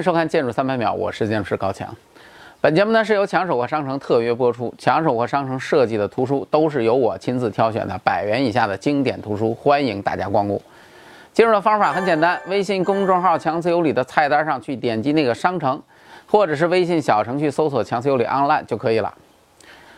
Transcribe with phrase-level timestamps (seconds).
[0.00, 1.94] 迎收看《建筑三百秒》，我是建筑师高强。
[2.58, 10.60] 本节目呢是由强手货商城特约播出，强手货商城设计的图书都是由我亲自挑选的百元以下的经典图书，欢迎大家光顾。
[11.34, 15.78] 进入的方法很简单，微信公众号“强词有理”的菜单上去点击那个商城，
[16.26, 19.12] 或者是微信小程序搜索“强词有理 online” 就可以了。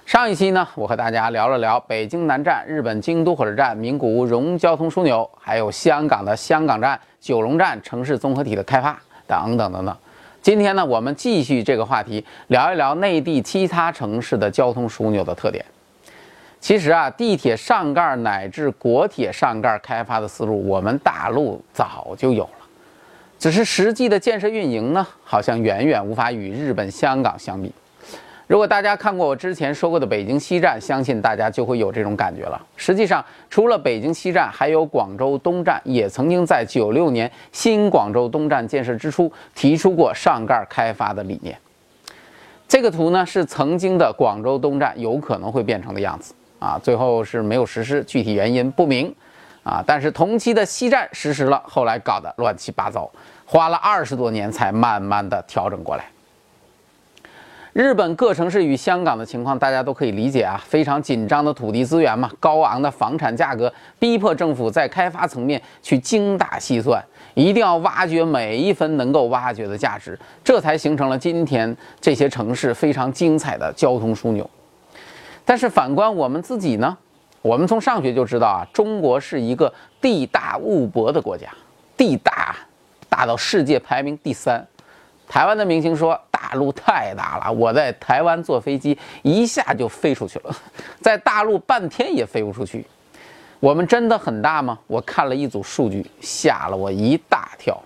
[0.04, 9.00] 上一期呢，我和大家聊了聊北京南站、日本京都火车站、名古屋荣交通枢纽，还有香港的香港站、九龙站城市综合体的开发
[9.32, 9.96] 等等等等。
[10.42, 15.64] 今天呢，我们继续这个话题，聊一聊内地其他城市的交通枢纽的特点。
[16.60, 22.66] 其实啊，地铁上盖乃至国铁上盖开发的思路，我们大陆早就有了，
[23.38, 27.72] 只是实际的建设运营呢，好像远远无法与日本、香港相比。
[28.52, 32.60] 如果大家看过我之前说过的北京西站，相信大家就会有这种感觉了。
[32.76, 41.56] 实际上，除了北京西站，还有广州东站，也曾经在九六年新广州东站建设之初提出过上盖开发的理念。
[42.68, 49.14] 这个图呢，是曾经的广州东站有可能会变成的样子啊，最后是没有实施，具体原因不明
[49.62, 49.82] 啊。
[49.86, 53.10] 但是同期的西站实施了，后来搞得乱七八糟，
[53.46, 56.04] 花了二十多年才慢慢的调整过来。
[57.72, 74.48] 日本各城市与香港的情况，大家都可以理解啊，非常紧张的土地资源嘛，高昂的房产价格，逼迫政府在开发层面去精打细算，一定要挖掘每一分能够挖掘的价值，这才形成了今天这些城市非常精彩的交通枢纽。
[75.46, 76.94] 但是反观我们自己呢，
[77.40, 81.48] 我们从上学就知道啊，中国是一个地大物博的国家，
[81.96, 82.54] 地大，
[83.08, 84.62] 大到世界排名第三。
[85.32, 86.20] 台湾的明星说。
[86.30, 90.54] 大陆太大了，我在台湾坐飞机一下就飞出去了，
[91.00, 92.84] 在大陆半天也飞不出去。
[93.58, 94.78] 我们真的很大吗？
[94.86, 97.80] 我看了一组数据，吓了我一大跳。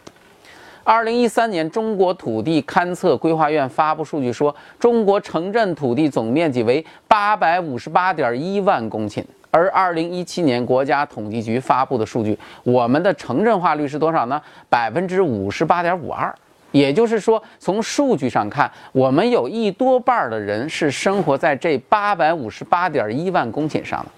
[0.82, 14.42] 二零一三年，中国土地勘测规划院发布数据说，中国城镇土地总面积为八百五十八点一万公顷，而二零一七年国家统计局发布的数据，我们的城镇化率是多少呢？
[14.68, 16.34] 百分之五十八点五二。
[16.76, 24.10] 也就是说，从数据上看，我们有一多半的人是生活在这八百五十八点一万公顷上的。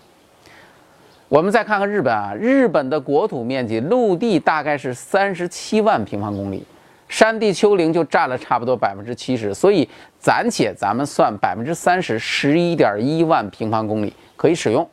[1.28, 6.64] 我们再看看日本啊，日本的国土面积，陆地大概是三十七万平方公里，
[7.08, 9.88] 山地丘陵就占了差不多百分之七十，所以
[10.18, 14.88] 暂且咱们算百分之三十，十一点一万平方公里可以使用。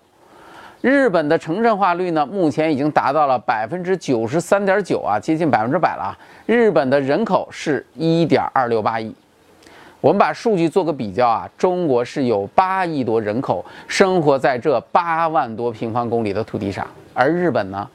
[0.85, 6.17] 日本的城镇化率呢，目前已经达到了百分之九十三点九啊，接近百分之百了啊。
[6.45, 9.11] 日本的人口是一点二六八亿，
[9.99, 16.85] 我们把数据做个比较啊，中国是有八亿多人口生活在这八万多平方公里的土地上，
[17.15, 17.89] 而日本呢，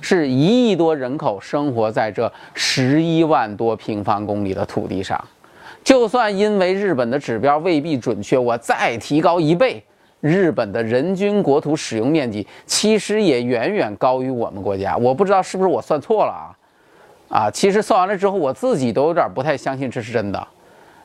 [0.00, 5.20] 是一亿多人口生活在这十一万多平方公里的土地上。
[5.82, 9.82] 就算因为日本的指标未必准确，我再提高一倍。
[10.20, 16.56] 日本的人均国土使用面积其实也远远高于我们国家，我不知道是不是我算错了啊？
[17.28, 20.48] 啊，其实算完了之后，我自己都有点不太相信这是真的。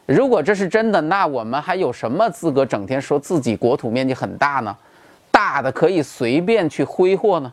[0.05, 4.75] 如果这是真的，那我们还有什么资格整天说自己国土面积很大呢？
[5.31, 7.51] 大的可以随便去挥霍呢？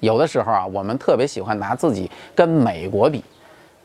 [0.00, 3.24] 有的时候啊，我们特别喜欢拿自己跟美国比。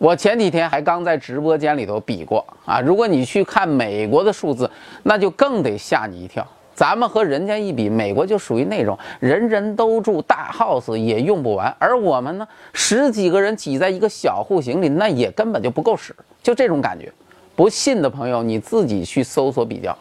[0.01, 2.81] 我前几天还刚在直播间里头比过啊！
[2.81, 4.67] 如果你去看美国的数字，
[5.03, 6.43] 那就更得吓你一跳。
[6.73, 17.13] 咱们和人家一比，美国就属于那种人人都住大 house 也用不完，而我们呢，十几个人挤在一个小户型里，那也根本就不够使，就这种感觉。
[17.55, 19.95] 不信的朋友，你自己去搜索比较。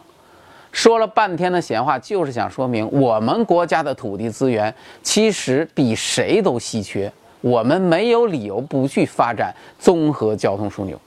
[0.71, 4.73] 说了半天的闲话，就是想说明我们国家的土地资源
[5.03, 7.11] 其实比谁都稀缺。
[7.41, 10.99] 我们没有理由不去发展综合交通枢纽，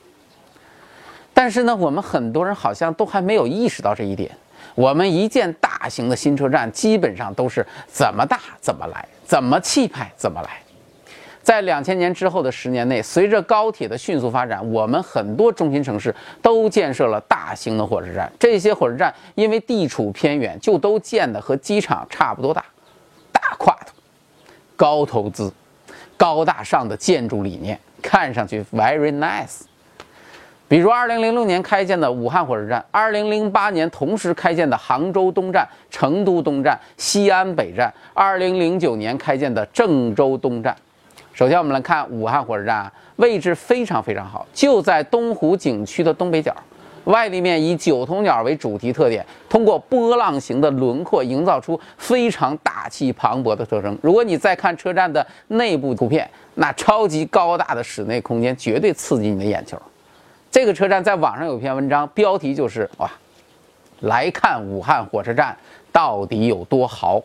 [1.32, 4.30] 但是呢，我们很多人好像都还没有意识到这一点。
[4.74, 10.50] 我们一建大型的新车站，基本上都是怎么大怎么来，怎么气派怎么来。
[11.42, 18.32] 在两千年之后的十年内，随着高铁的迅速发展，我们很多中心城市都建设了大型的火车站。
[18.40, 22.64] 这些火车站因为地处偏远，就都建的和机场差不多大，
[23.30, 23.92] 大跨度，
[24.74, 25.52] 高投资。
[26.24, 29.60] 高大上的建筑理念，看上去 very nice。
[30.66, 40.74] 比如2006年开建的武汉火车站，2008年同时开建的杭州东站、成都东站、西安北站，2009年开建的郑州东站。
[41.34, 46.56] 首先，我们来看武汉火车站，位置非常非常好，就在东湖景区的东北角。
[47.04, 53.96] 外立面以九头鸟为主题特点，通过波浪形的轮廓营造出非常大气磅礴的特征。
[54.02, 59.80] 如果你再看车站的内部图片，那超级高大的室内空间绝对刺激你的眼球。
[60.50, 63.10] 这个车站在网上有篇文章，标题就是哇，
[64.00, 65.56] 来看武汉火车站
[65.92, 67.22] 到底有多豪。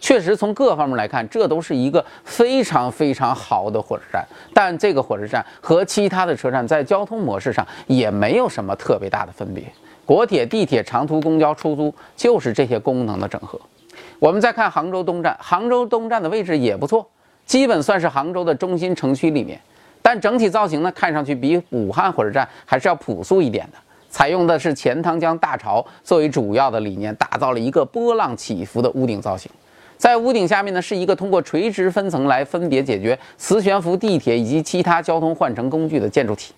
[0.00, 4.24] 确实，从各方面来看，这都是一个非常非常好的火车站。
[4.54, 9.64] 但这个火车站和其他的车站在交通模式上也没有什么特别大的分别。
[10.06, 13.60] 国铁、地铁、长途公交、出租就是这些功能的整合。
[14.18, 17.06] 我们再看杭州东站，杭州东站的位置也不错，
[17.44, 19.60] 基本算是杭州的中心城区里面。
[20.00, 23.78] 但整体造型呢，看上去比武汉火车站还是要朴素一点的，
[24.08, 29.50] 采用的是钱塘江大潮作为主要的理念，打造了一个波浪起伏的屋顶造型。
[29.98, 36.54] 在屋顶下面呢，是一个通过垂直分层来分别解决磁悬浮地铁以及其他交通换乘工具的建筑体。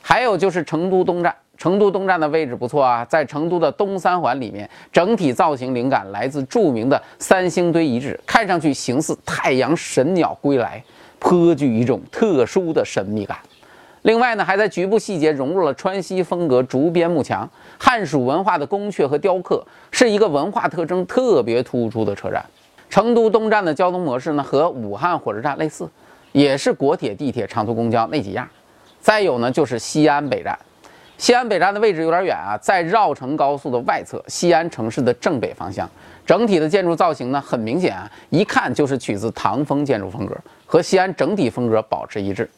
[0.00, 10.82] 还有就是成都东站，成都东站的位置不错啊，在成都的东三环里面，整体造型灵感来自著名的三星堆遗址，看上去形似太阳神鸟归来，
[11.18, 13.36] 颇具一种特殊的神秘感。
[14.02, 22.44] 另外呢，还在局部细节融入了川西风格竹编幕墙、汉蜀文化的宫阙和雕刻，是一个文化特征特别突出的车站。
[22.90, 25.88] 成都东站的交通模式呢，和武汉火车站类似，
[26.32, 28.46] 也是国铁、地铁、长途公交那几样。
[29.00, 30.58] 再有呢，就是西安北站。
[31.16, 35.88] 西安北站的位置有点远啊，在绕城高速的外侧，西安城市的正北方向。
[36.26, 42.50] 整体的建筑造型呢，很明显啊，一看就是取自唐风建筑风格，和西安整体风格保持一致。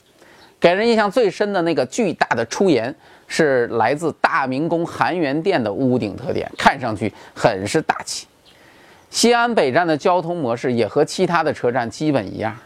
[0.64, 2.94] 给人印象最深的那个巨大的出檐，
[3.26, 8.26] 是来自大明宫含元殿的屋顶特点，看上去很是大气。
[9.10, 12.56] 西安北站的交通模式也和其他的车站基本一样。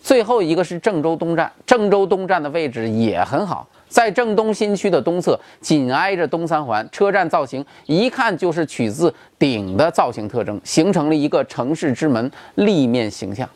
[0.00, 13.46] 最后一个是郑州东站，郑州东站的位置也很好，在郑东新区的东侧，紧挨着东三环，车站造型一看就是取自顶的造型特征，形成了一个城市之门立面形象。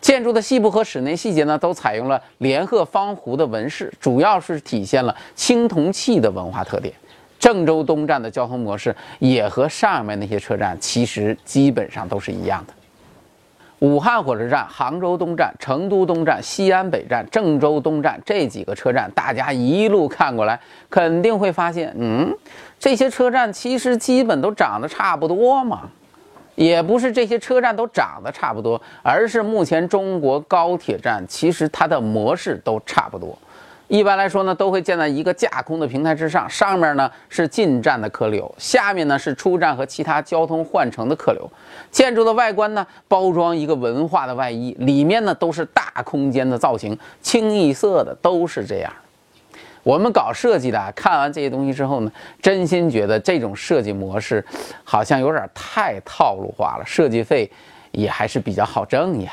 [0.00, 6.94] 建筑的细部和室内细节呢，都采用了连鹤方壶的纹饰，主要是体现了青铜器的文化特点。
[7.38, 12.74] 郑州东站的交通模式也和上面那些车站其实基本上都是一样的。
[13.80, 20.58] 武汉火车站、杭州东站、成都东站、西安北站、郑州东站这几个车站，大家一路看过来，
[20.90, 22.36] 肯定会发现，嗯，
[22.76, 25.82] 这些车站其实基本都长得差不多嘛。
[26.58, 33.38] 也不是这些车站都长得差不多，而是目前中国高铁站其实它的模式都差不多。
[33.86, 41.48] 一般来说呢，都会建在一个架空的平台之上，上面呢是进站的客流，下面呢是出站和其他交通换乘的客流。
[41.92, 48.92] 建筑的外观呢，包装一个文化的外衣，里面呢都是大空间的造型，清一色的都是这样。
[49.88, 52.12] 我们搞设计的，看完这些东西之后呢，
[52.42, 54.44] 真心觉得这种设计模式
[54.84, 57.50] 好像有点太套路化了，设计费
[57.92, 59.32] 也还是比较好挣呀。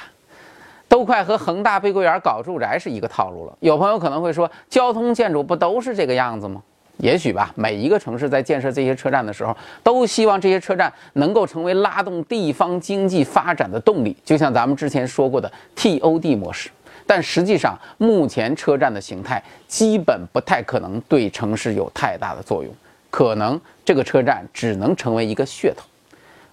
[0.88, 3.57] 都快和恒大碧桂园搞住宅是一个套路了。
[3.60, 6.63] 有朋友可能会说，交通建筑不都是这个样子吗？
[7.00, 7.51] 也许吧。
[7.56, 9.54] 每一个城市在建设这些车站的时候，
[9.84, 16.69] 都希望这些车站能够成为拉动地方经济发展的动力，就像咱们之前说过的 TOD 模式。
[17.07, 22.74] 但实际上，目前车站的形态基本不太可能对城市有太大的作用，
[23.10, 25.84] 可能这个车站只能成为一个噱头。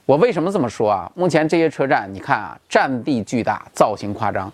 [0.05, 1.11] 我为什么这么说啊？
[1.15, 4.53] 目前这些车站，你看啊，占地巨大，造型夸张，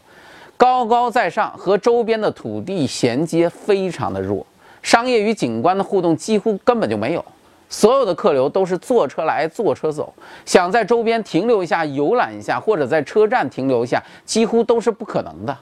[0.56, 4.46] 高高在上，和周边的土地衔接非常的弱，
[4.82, 7.24] 商业与景观的互动几乎根本就没有，
[7.68, 10.12] 所有的客流都是坐车来坐车走，
[10.44, 15.56] 想在周边停留一下、游览一下，或者在车站停留一下，几乎都是不可能的。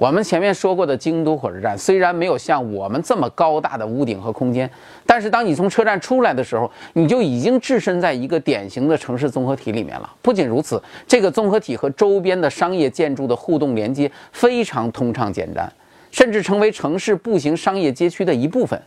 [0.00, 4.68] 我们前面说过的京都火车站，虽然没有像我们这么高大的屋顶和空间，
[5.04, 10.10] 但是当你从车站出来的时候，你就已经置身在一个典型的城市综合体里面了。
[10.22, 15.70] 不仅如此，这个综合体和周边的商业建筑的互动连接非常通畅简单，
[16.10, 18.80] 甚至成为城市步行商业街区的一部分，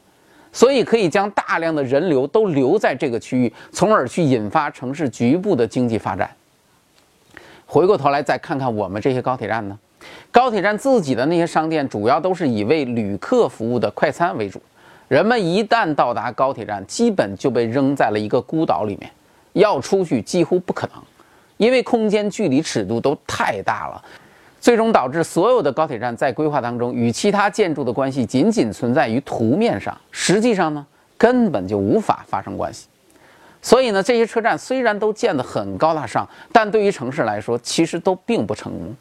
[0.52, 6.28] 所以可以将大量的人流都留在这个区域，从而去引发城市局部的经济发展。
[7.68, 9.78] 回过头来再看看我们这些高铁站呢？
[10.32, 14.62] 高铁站自己的那些商店，主要都是以为旅客服务的快餐为主。
[15.08, 19.12] 人们一旦到达高铁站，基本就被扔在了一个孤岛里面，
[19.54, 20.96] 要出去几乎不可能，
[21.58, 24.04] 因为空间、距离、尺度都太大了，
[24.60, 30.84] 最终导致所有的高铁站在规划当中与其他建筑的关系仅仅存在于图面上，实际上呢，
[31.16, 32.88] 根本就无法发生关系。
[33.62, 38.96] 所以呢，这些车站虽然都建得很高大上，但对于城市来说，其实都并不成功。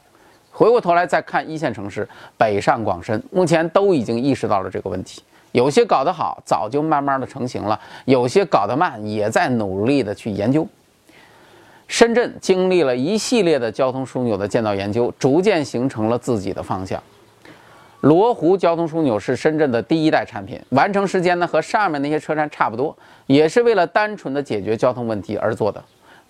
[0.62, 5.20] 回过头来再看一线城市，北上广深，目前都已经意识到了这个问题。
[5.50, 10.64] 有些搞得好，早就慢慢的成型了；有些搞得慢，也在努力的去研究。
[11.88, 17.02] 深圳经历了一系列的交通枢纽的建造研究，逐渐形成了自己的方向。
[18.02, 25.82] 罗湖交通枢纽是深圳的第一代产品，完成时间呢和上面那些车站差不多，也是为了单纯的解决交通问题而做的。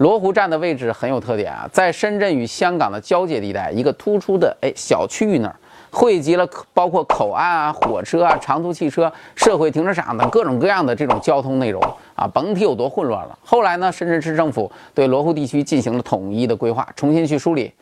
[0.02, 5.54] 罗湖站的位置很有特点啊，在深圳与香港的交界地带，一个突出的哎小区域那儿，
[5.92, 6.44] 汇集了
[6.74, 11.80] 包括口岸啊、火车啊、长途汽车、社会停车场等各种各样的这种交通内容
[12.16, 13.38] 啊，甭提有多混乱了。
[13.44, 17.72] 后来呢，深圳市政府对罗湖地区进行了统一的规划，重新去梳理。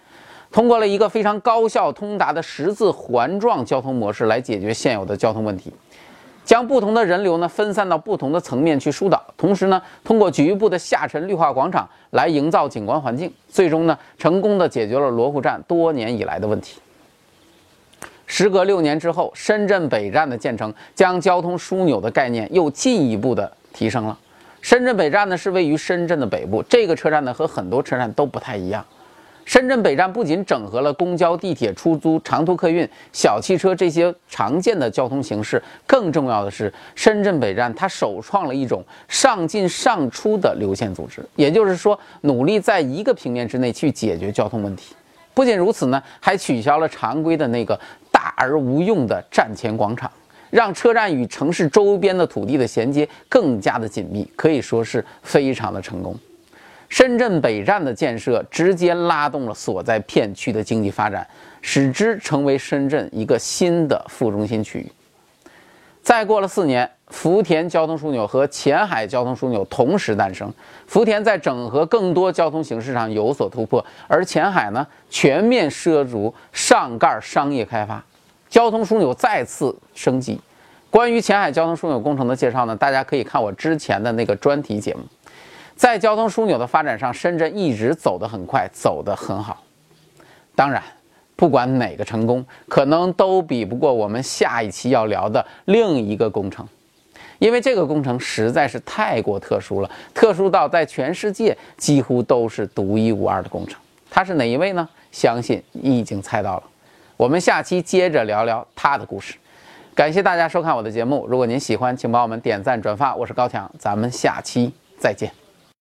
[0.52, 5.72] 通过了一个非常高效通达的十字环状交通模式来解决现有的交通问题，
[6.44, 16.80] 将不同的人流呢分散到不同的层面去疏导，同时呢通过局部的下沉绿化广场来营造景观环境，最终呢成功的解决了罗湖站多年以来的问题。
[18.26, 24.16] 时隔六年之后，深圳北站的建成将交通枢纽的概念又进一步的提升了。
[24.60, 28.84] 深圳北站呢是位于深圳的北部，这个车站呢和很多车站都不太一样。
[29.50, 44.94] 深圳北站不仅整合了公交、地铁、出租、长途客运、小汽车这些常见的交通形式，更重要的是，深圳北站它首创了一种上进上出的流线组织， 也就是说，努力在一个平面之内去解决交通问题。
[45.34, 47.76] 不仅如此呢，还取消了常规的那个
[48.12, 50.08] 大而无用的站前广场，
[50.50, 56.14] 让车站与城市周边的土地的衔接更加的紧密，可以说是非常的成功。
[56.90, 61.26] 深圳北站的建设直接拉动了所在片区的经济发展，
[61.62, 64.92] 使之成为深圳一个新的副中心区域。
[66.02, 70.52] 再过了四年，福田交通枢纽和前海交通枢纽同时诞生。
[70.86, 78.02] 福田在整合更多交通形式上有所突破，而前海呢，全面涉足上盖商业开发，
[78.48, 80.40] 交通枢纽再次升级。
[80.90, 85.02] 关于前海交通枢纽工程的介绍呢，大家可以看我之前的那个专题节目。
[85.80, 89.64] 在交通枢纽的发展上，深圳一直走得很快，走得很好。
[90.54, 90.82] 当然，
[91.36, 96.68] 不管哪个成功，可能都比不过我们下一期要聊的另一个工程，
[97.38, 103.80] 因为这个工程实在是太过特殊了，特殊到在全世界几乎都是独一无二的工程。
[104.10, 104.86] 它是哪一位呢？
[105.10, 106.62] 相信你已经猜到了。
[107.16, 109.34] 我们下期接着聊聊他的故事。
[109.94, 113.16] 感谢大家收看我的节目，如果您喜欢，请帮我们点赞转发。
[113.16, 115.39] 我是高强，咱们下期再见。